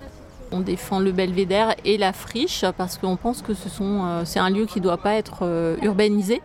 [0.52, 4.52] On défend le belvédère et la friche parce qu'on pense que ce sont, c'est un
[4.52, 6.42] lieu qui ne doit pas être urbanisé.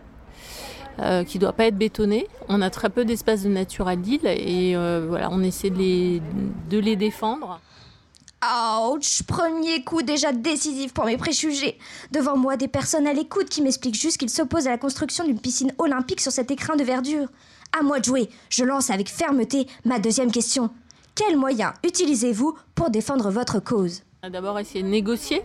[1.27, 2.27] Qui ne doit pas être bétonné.
[2.47, 4.75] On a très peu d'espace de nature à Lille et
[5.07, 6.21] voilà, on essaie de les,
[6.69, 7.59] de les défendre.
[8.41, 11.77] Ouch Premier coup déjà décisif pour mes préjugés.
[12.11, 15.39] Devant moi, des personnes à l'écoute qui m'expliquent juste qu'ils s'opposent à la construction d'une
[15.39, 17.27] piscine olympique sur cet écrin de verdure.
[17.77, 18.29] À moi de jouer.
[18.49, 20.69] Je lance avec fermeté ma deuxième question.
[21.15, 24.03] Quels moyens utilisez-vous pour défendre votre cause?
[24.23, 25.41] On a d'abord essayé de négocier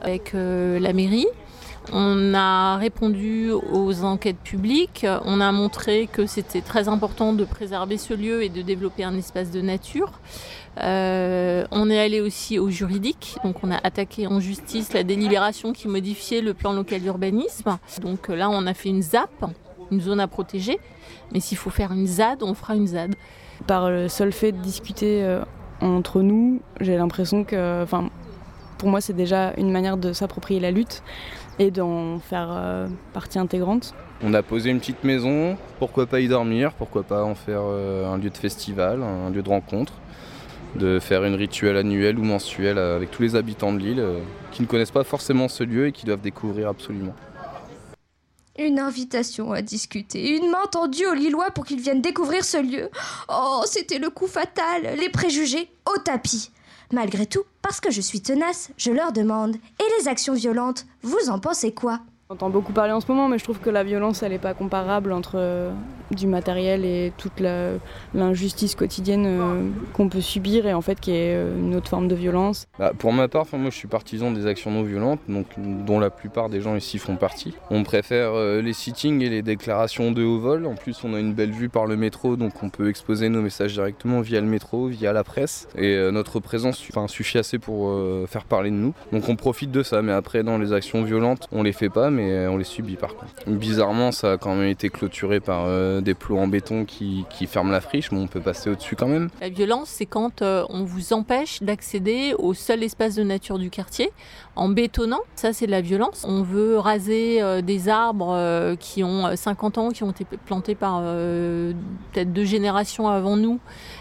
[0.00, 1.26] avec euh, la mairie.
[1.92, 7.96] On a répondu aux enquêtes publiques, on a montré que c'était très important de préserver
[7.96, 10.10] ce lieu et de développer un espace de nature.
[10.82, 15.72] Euh, on est allé aussi au juridique, donc on a attaqué en justice la délibération
[15.72, 17.78] qui modifiait le plan local d'urbanisme.
[18.00, 19.46] Donc là, on a fait une ZAP,
[19.90, 20.78] une zone à protéger,
[21.32, 23.14] mais s'il faut faire une ZAD, on fera une ZAD.
[23.66, 25.42] Par le seul fait de discuter euh,
[25.80, 27.86] entre nous, j'ai l'impression que,
[28.76, 31.02] pour moi, c'est déjà une manière de s'approprier la lutte
[31.58, 33.94] et d'en faire euh, partie intégrante.
[34.22, 38.16] On a posé une petite maison, pourquoi pas y dormir, pourquoi pas en faire un
[38.16, 39.92] lieu de festival, un lieu de rencontre
[40.76, 44.20] de faire une rituelle annuelle ou mensuelle avec tous les habitants de l'île euh,
[44.52, 47.14] qui ne connaissent pas forcément ce lieu et qui doivent découvrir absolument.
[48.58, 52.88] Une invitation à discuter, une main tendue aux Lillois pour qu'ils viennent découvrir ce lieu.
[53.28, 56.50] Oh, c'était le coup fatal, les préjugés au tapis.
[56.92, 59.56] Malgré tout, parce que je suis tenace, je leur demande.
[59.56, 62.00] Et les actions violentes, vous en pensez quoi?
[62.28, 64.38] On entend beaucoup parler en ce moment, mais je trouve que la violence, elle n'est
[64.38, 65.72] pas comparable entre euh,
[66.10, 67.42] du matériel et toute
[68.14, 72.08] l'injustice quotidienne euh, qu'on peut subir et en fait qui est euh, une autre forme
[72.08, 72.66] de violence.
[72.78, 76.10] Bah, pour ma part, moi je suis partisan des actions non violentes, donc, dont la
[76.10, 77.54] plupart des gens ici font partie.
[77.70, 80.66] On préfère les sittings et les déclarations de haut vol.
[80.66, 83.42] En plus, on a une belle vue par le métro, donc on peut exposer nos
[83.42, 85.68] messages directement via le métro, via la presse.
[85.76, 87.92] Et notre présence suffit assez pour
[88.28, 88.94] faire parler de nous.
[89.12, 92.10] Donc on profite de ça, mais après, dans les actions violentes, on les fait pas
[92.10, 93.32] mais on les subit par contre.
[93.46, 95.66] Bizarrement, ça a quand même été clôturé par
[95.96, 99.06] euh, des plots en béton qui, ferment la friche, mais on peut passer au-dessus quand
[99.06, 99.28] même.
[99.40, 103.70] La violence, c'est quand euh, on vous empêche d'accéder au seul espace de nature du
[103.70, 104.10] quartier
[104.56, 105.20] en bétonnant.
[105.34, 106.24] Ça, c'est de la violence.
[106.26, 111.00] On veut raser euh, des arbres qui ont 50 ans, qui ont été plantés par
[111.02, 113.60] peut-être deux générations avant nous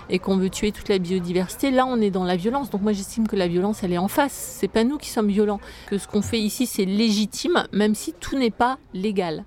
[0.09, 1.71] et qu'on veut tuer toute la biodiversité.
[1.71, 2.69] Là, on est dans la violence.
[2.69, 4.33] Donc moi, j'estime que la violence, elle est en face.
[4.33, 5.59] C'est pas nous qui sommes violents.
[5.87, 9.45] Que ce qu'on fait ici, c'est légitime, même si tout n'est pas légal.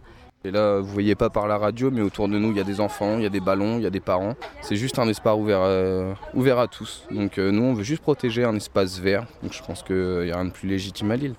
[0.48, 2.64] Et là, vous voyez pas par la radio, mais autour de nous, il y a
[2.64, 4.34] des enfants, il y a des ballons, il y a des parents.
[4.62, 7.02] C'est juste un espace ouvert, euh, ouvert à tous.
[7.10, 9.26] Donc euh, nous, on veut juste protéger un espace vert.
[9.42, 11.34] Donc je pense qu'il n'y a rien de plus légitime à Lille.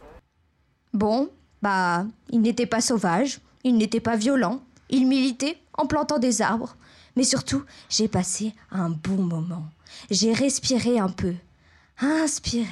[0.93, 1.27] Bon,
[1.63, 6.75] bah, il n'était pas sauvage, il n'était pas violent, il militait en plantant des arbres.
[7.15, 9.65] Mais surtout, j'ai passé un bon moment.
[10.11, 11.33] J'ai respiré un peu,
[11.99, 12.67] inspiré,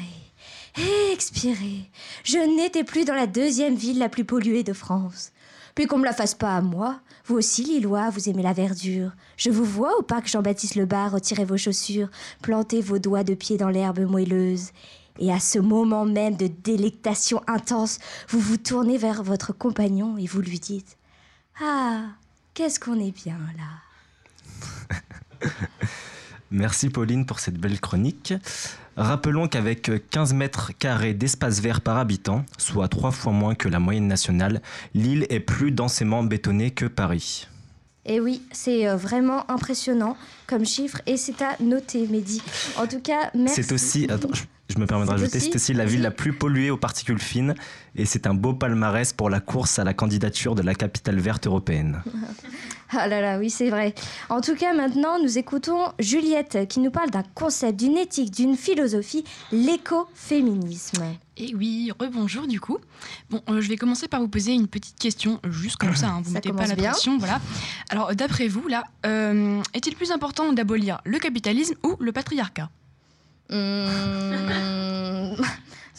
[1.11, 1.89] expiré.
[2.23, 5.31] Je n'étais plus dans la deuxième ville la plus polluée de France.
[5.77, 6.99] Puis qu'on me la fasse pas à moi.
[7.25, 9.11] Vous aussi, Lillois, vous aimez la verdure.
[9.37, 12.09] Je vous vois au parc Jean-Baptiste Lebar retirer vos chaussures,
[12.41, 14.71] planter vos doigts de pied dans l'herbe moelleuse.
[15.19, 20.25] Et à ce moment même de délectation intense, vous vous tournez vers votre compagnon et
[20.25, 20.97] vous lui dites
[21.61, 22.05] Ah,
[22.55, 25.47] qu'est-ce qu'on est bien là
[26.49, 28.33] Merci Pauline pour cette belle chronique.
[28.97, 33.79] Rappelons qu'avec 15 mètres carrés d'espace vert par habitant, soit trois fois moins que la
[33.79, 34.59] moyenne nationale,
[34.95, 37.47] l'île est plus densément bétonnée que Paris.
[38.07, 42.41] Et eh oui, c'est euh, vraiment impressionnant comme chiffre et c'est à noter, Mehdi.
[42.77, 43.61] En tout cas, merci.
[43.61, 44.43] C'est aussi, attends, je
[44.79, 47.55] me permets de rajouter, c'est aussi la ville la plus polluée aux particules fines
[47.95, 51.47] et c'est un beau palmarès pour la course à la candidature de la capitale verte
[51.47, 52.01] européenne.
[52.89, 53.93] Ah là là, oui, c'est vrai.
[54.29, 58.55] En tout cas, maintenant, nous écoutons Juliette qui nous parle d'un concept, d'une éthique, d'une
[58.55, 61.03] philosophie, l'écoféminisme.
[61.35, 62.77] Et oui, rebonjour du coup.
[63.29, 66.21] Bon, euh, je vais commencer par vous poser une petite question, juste comme ça, hein,
[66.23, 67.41] vous ne mettez pas la pression, voilà.
[67.89, 72.69] Alors, d'après vous, là, euh, est-il plus important d'abolir le capitalisme ou le patriarcat?
[73.49, 75.35] Mmh.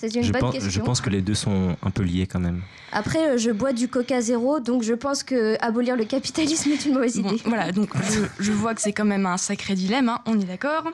[0.00, 0.70] C'est une je bonne pense, question.
[0.70, 2.62] Je pense que les deux sont un peu liés quand même.
[2.92, 6.86] Après, euh, je bois du Coca zéro, donc je pense que abolir le capitalisme est
[6.86, 7.42] une mauvaise idée.
[7.46, 7.90] voilà, donc
[8.38, 10.84] je, vois que c'est quand même un sacré dilemme, hein, on est d'accord.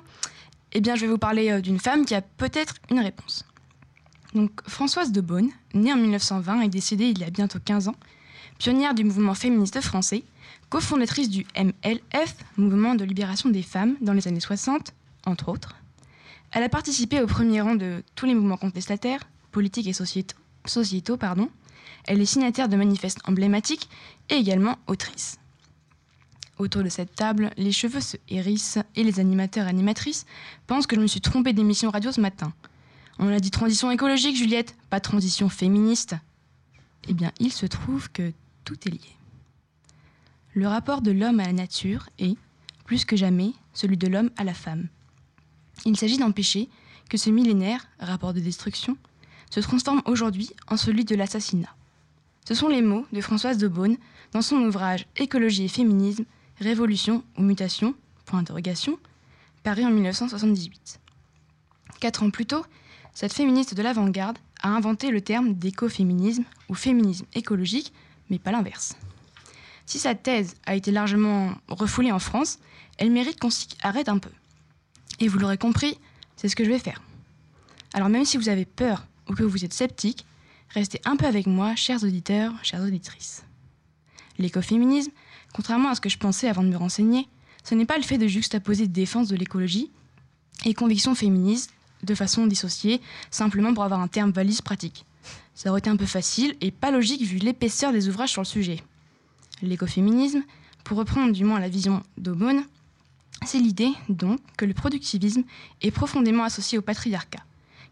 [0.72, 3.44] Eh bien, je vais vous parler euh, d'une femme qui a peut-être une réponse.
[4.34, 7.96] Donc, Françoise de Beaune, née en 1920 et décédée il y a bientôt 15 ans,
[8.58, 10.24] pionnière du mouvement féministe français,
[10.70, 14.94] cofondatrice du MLF, Mouvement de libération des femmes, dans les années 60,
[15.26, 15.76] entre autres.
[16.54, 21.16] Elle a participé au premier rang de tous les mouvements contestataires, politiques et sociétaux.
[21.16, 21.50] pardon.
[22.04, 23.88] Elle est signataire de manifestes emblématiques
[24.30, 25.40] et également autrice.
[26.58, 30.26] Autour de cette table, les cheveux se hérissent et les animateurs et animatrices
[30.68, 32.52] pensent que je me suis trompée d'émission radio ce matin.
[33.18, 36.14] On a dit transition écologique, Juliette, pas transition féministe.
[37.08, 38.32] Eh bien, il se trouve que
[38.64, 39.16] tout est lié.
[40.52, 42.36] Le rapport de l'homme à la nature est,
[42.84, 44.86] plus que jamais, celui de l'homme à la femme.
[45.84, 46.68] Il s'agit d'empêcher
[47.08, 48.96] que ce millénaire, rapport de destruction,
[49.50, 51.74] se transforme aujourd'hui en celui de l'assassinat.
[52.46, 53.96] Ce sont les mots de Françoise Beaune
[54.32, 56.24] dans son ouvrage Écologie et féminisme,
[56.60, 57.94] révolution ou mutation,
[59.62, 61.00] paru en 1978.
[62.00, 62.64] Quatre ans plus tôt,
[63.12, 67.92] cette féministe de l'avant-garde a inventé le terme d'écoféminisme ou féminisme écologique,
[68.28, 68.96] mais pas l'inverse.
[69.86, 72.58] Si sa thèse a été largement refoulée en France,
[72.98, 74.30] elle mérite qu'on s'y arrête un peu.
[75.24, 75.96] Et vous l'aurez compris,
[76.36, 77.00] c'est ce que je vais faire.
[77.94, 80.26] Alors même si vous avez peur ou que vous êtes sceptique,
[80.68, 83.42] restez un peu avec moi, chers auditeurs, chères auditrices.
[84.36, 85.12] L'écoféminisme,
[85.54, 87.26] contrairement à ce que je pensais avant de me renseigner,
[87.62, 89.90] ce n'est pas le fait de juxtaposer défense de l'écologie
[90.66, 95.06] et conviction féministe de façon dissociée, simplement pour avoir un terme valise pratique.
[95.54, 98.46] Ça aurait été un peu facile et pas logique vu l'épaisseur des ouvrages sur le
[98.46, 98.82] sujet.
[99.62, 100.42] L'écoféminisme,
[100.84, 102.66] pour reprendre du moins la vision d'Aubonne,
[103.44, 105.42] c'est l'idée, donc, que le productivisme
[105.82, 107.44] est profondément associé au patriarcat,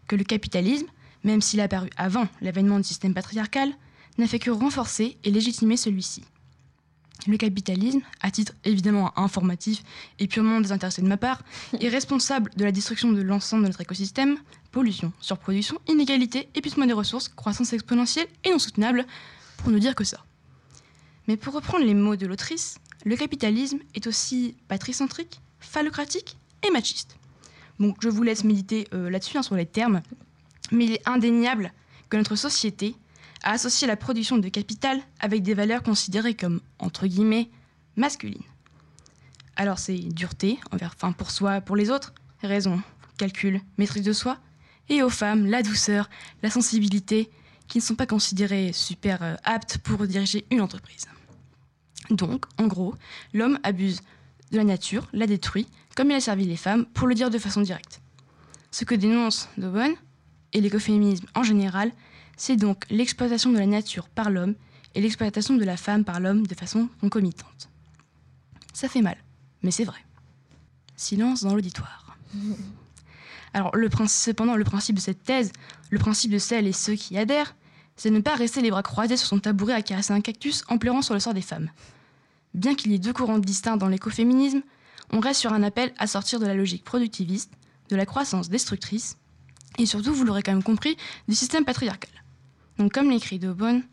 [0.07, 0.87] que le capitalisme,
[1.23, 3.71] même s'il a apparu avant l'avènement du système patriarcal,
[4.17, 6.23] n'a fait que renforcer et légitimer celui-ci.
[7.27, 9.81] Le capitalisme, à titre évidemment informatif
[10.19, 11.41] et purement désintéressé de ma part,
[11.79, 14.37] est responsable de la destruction de l'ensemble de notre écosystème,
[14.71, 19.05] pollution, surproduction, inégalité, épuisement des ressources, croissance exponentielle et non soutenable,
[19.57, 20.25] pour ne dire que ça.
[21.27, 27.17] Mais pour reprendre les mots de l'autrice, le capitalisme est aussi patricentrique, phallocratique et machiste.
[27.79, 30.01] Bon, je vous laisse méditer euh, là-dessus, hein, sur les termes,
[30.71, 31.73] mais il est indéniable
[32.09, 32.95] que notre société
[33.43, 37.49] a associé la production de capital avec des valeurs considérées comme, entre guillemets,
[37.95, 38.43] masculines.
[39.55, 42.81] Alors c'est dureté, envers, enfin pour soi, pour les autres, raison,
[43.17, 44.39] calcul, maîtrise de soi,
[44.89, 46.09] et aux femmes, la douceur,
[46.41, 47.29] la sensibilité,
[47.67, 51.07] qui ne sont pas considérées super euh, aptes pour diriger une entreprise.
[52.09, 52.95] Donc, en gros,
[53.33, 54.01] l'homme abuse
[54.51, 57.37] de la nature, la détruit, comme il a servi les femmes, pour le dire de
[57.37, 58.01] façon directe.
[58.71, 59.95] Ce que dénonce Dobon,
[60.53, 61.91] et l'écoféminisme en général,
[62.37, 64.55] c'est donc l'exploitation de la nature par l'homme
[64.95, 67.69] et l'exploitation de la femme par l'homme de façon concomitante.
[68.73, 69.17] Ça fait mal,
[69.61, 69.99] mais c'est vrai.
[70.95, 72.17] Silence dans l'auditoire.
[73.53, 75.51] Alors, le cependant, le principe de cette thèse,
[75.91, 77.55] le principe de celles et ceux qui adhèrent,
[77.95, 80.77] c'est ne pas rester les bras croisés sur son tabouret à caresser un cactus en
[80.77, 81.69] pleurant sur le sort des femmes.
[82.53, 84.61] Bien qu'il y ait deux courants distincts dans l'écoféminisme,
[85.11, 87.51] on reste sur un appel à sortir de la logique productiviste,
[87.89, 89.17] de la croissance destructrice,
[89.77, 92.11] et surtout, vous l'aurez quand même compris, du système patriarcal.
[92.77, 93.83] Donc comme l'écrit Daubonne,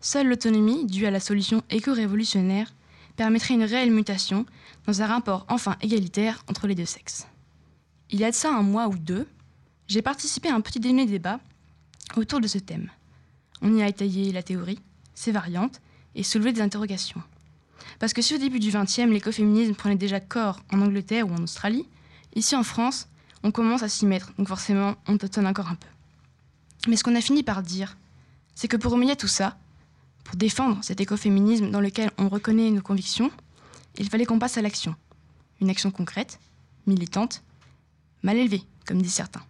[0.00, 2.72] seule l'autonomie, due à la solution éco-révolutionnaire,
[3.16, 4.46] permettrait une réelle mutation
[4.86, 7.26] dans un rapport enfin égalitaire entre les deux sexes.
[8.10, 9.26] Il y a de ça un mois ou deux,
[9.86, 11.40] j'ai participé à un petit déjeuner débat
[12.16, 12.90] autour de ce thème.
[13.62, 14.80] On y a étayé la théorie,
[15.14, 15.80] ses variantes,
[16.14, 17.22] et soulevé des interrogations.
[17.98, 21.42] Parce que si au début du XXe, l'écoféminisme prenait déjà corps en Angleterre ou en
[21.42, 21.86] Australie,
[22.34, 23.08] ici en France,
[23.42, 25.88] on commence à s'y mettre, donc forcément, on tâtonne encore un peu.
[26.88, 27.96] Mais ce qu'on a fini par dire,
[28.54, 29.56] c'est que pour remédier à tout ça,
[30.24, 33.30] pour défendre cet écoféminisme dans lequel on reconnaît nos convictions,
[33.98, 34.94] il fallait qu'on passe à l'action.
[35.60, 36.38] Une action concrète,
[36.86, 37.42] militante,
[38.22, 39.42] mal élevée, comme disent certains.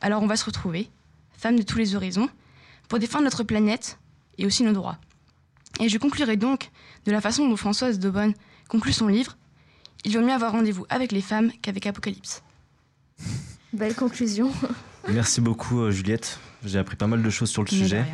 [0.00, 0.90] Alors on va se retrouver,
[1.36, 2.28] femmes de tous les horizons,
[2.90, 3.98] pour défendre notre planète
[4.36, 4.98] et aussi nos droits.
[5.78, 6.70] Et je conclurai donc
[7.06, 8.34] de la façon dont Françoise Daubonne
[8.68, 9.38] conclut son livre
[10.04, 12.42] Il vaut mieux avoir rendez-vous avec les femmes qu'avec Apocalypse.
[13.72, 14.50] Belle conclusion.
[15.08, 16.40] Merci beaucoup, euh, Juliette.
[16.64, 18.04] J'ai appris pas mal de choses sur le sujet.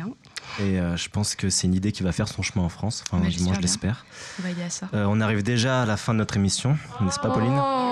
[0.59, 3.03] Et euh, je pense que c'est une idée qui va faire son chemin en France.
[3.07, 4.05] Enfin, bah, moi, je l'espère.
[4.39, 4.89] On va aider à ça.
[4.93, 7.59] Euh, on arrive déjà à la fin de notre émission, n'est-ce pas, Pauline?
[7.59, 7.86] oh,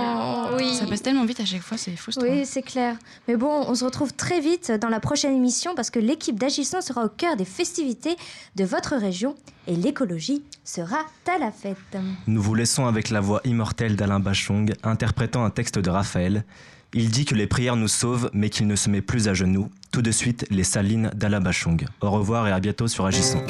[0.56, 0.76] oui.
[0.76, 2.26] Ça passe tellement vite à chaque fois, c'est frustrant.
[2.26, 2.96] Oui, c'est clair.
[3.28, 6.82] Mais bon, on se retrouve très vite dans la prochaine émission parce que l'équipe d'Agissant
[6.82, 8.16] sera au cœur des festivités
[8.56, 9.36] de votre région
[9.68, 10.98] et l'écologie sera
[11.34, 11.78] à la fête.
[12.28, 16.44] Nous vous laissons avec la voix immortelle d'Alain Bachung interprétant un texte de Raphaël.
[16.94, 19.70] Il dit que les prières nous sauvent, mais qu'il ne se met plus à genoux.
[19.92, 21.86] Tout de suite, les salines d'Alabachung.
[22.02, 23.44] Au revoir et à bientôt sur Agissant.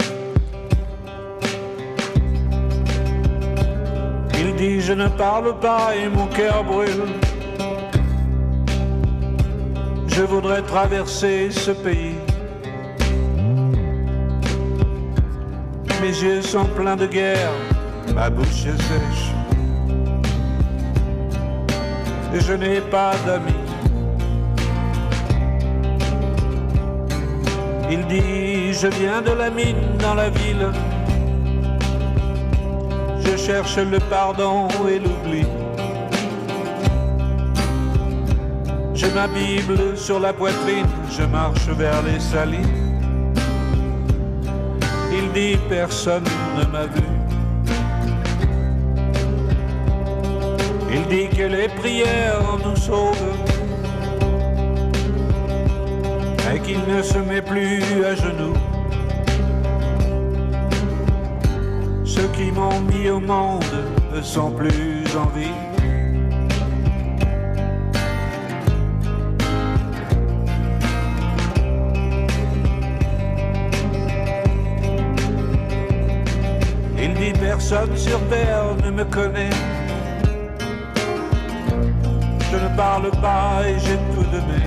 [4.58, 7.06] Dit je ne parle pas et mon cœur brûle.
[10.08, 12.16] Je voudrais traverser ce pays.
[16.02, 17.52] Mes yeux sont pleins de guerre,
[18.14, 19.36] ma bouche est sèche
[22.36, 23.54] et je n'ai pas d'amis.
[27.90, 30.72] Il dit, je viens de la mine dans la ville.
[33.26, 35.46] Je cherche le pardon et l'oubli.
[38.94, 42.86] J'ai ma Bible sur la poitrine, je marche vers les salines.
[45.12, 46.24] Il dit personne
[46.58, 47.16] ne m'a vu.
[50.92, 53.34] Il dit que les prières nous sauvent
[56.54, 58.75] et qu'il ne se met plus à genoux.
[62.16, 63.66] Ceux qui m'ont mis au monde
[64.14, 65.52] ne sont plus en vie.
[76.98, 79.50] Il dit personne sur terre ne me connaît.
[82.50, 84.64] Je ne parle pas et j'ai tout donné.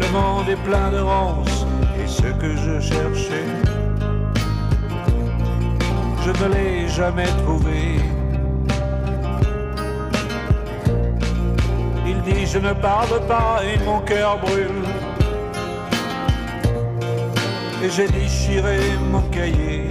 [0.00, 1.66] Le monde est plein de ronces
[2.00, 3.48] et ce que je cherchais,
[6.28, 7.96] je ne l'ai jamais trouvé.
[12.06, 14.84] Il dit je ne parle pas et mon cœur brûle.
[17.82, 18.78] Et j'ai déchiré
[19.10, 19.88] mon cahier.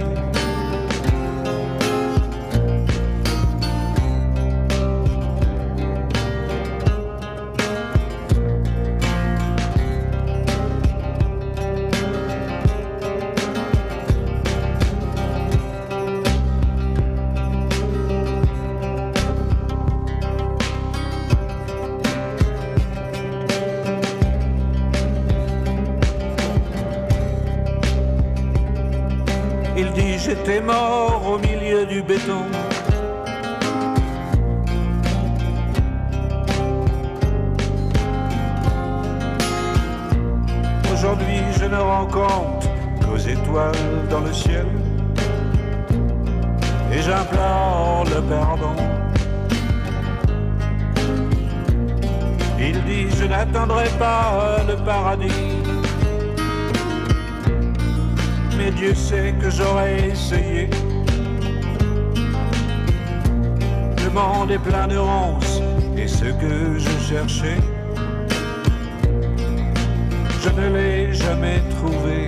[40.90, 42.66] Aujourd'hui je ne rends compte
[43.04, 43.74] qu'aux étoiles
[44.08, 44.66] dans le ciel.
[46.90, 48.74] Et j'implore le pardon.
[52.58, 55.58] Il dit je n'atteindrai pas le paradis.
[58.56, 60.68] mais Dieu sait que j'aurais essayé.
[64.18, 65.60] Le monde est plein de ronces
[65.96, 67.58] et ce que je cherchais,
[70.42, 72.27] je ne l'ai jamais trouvé.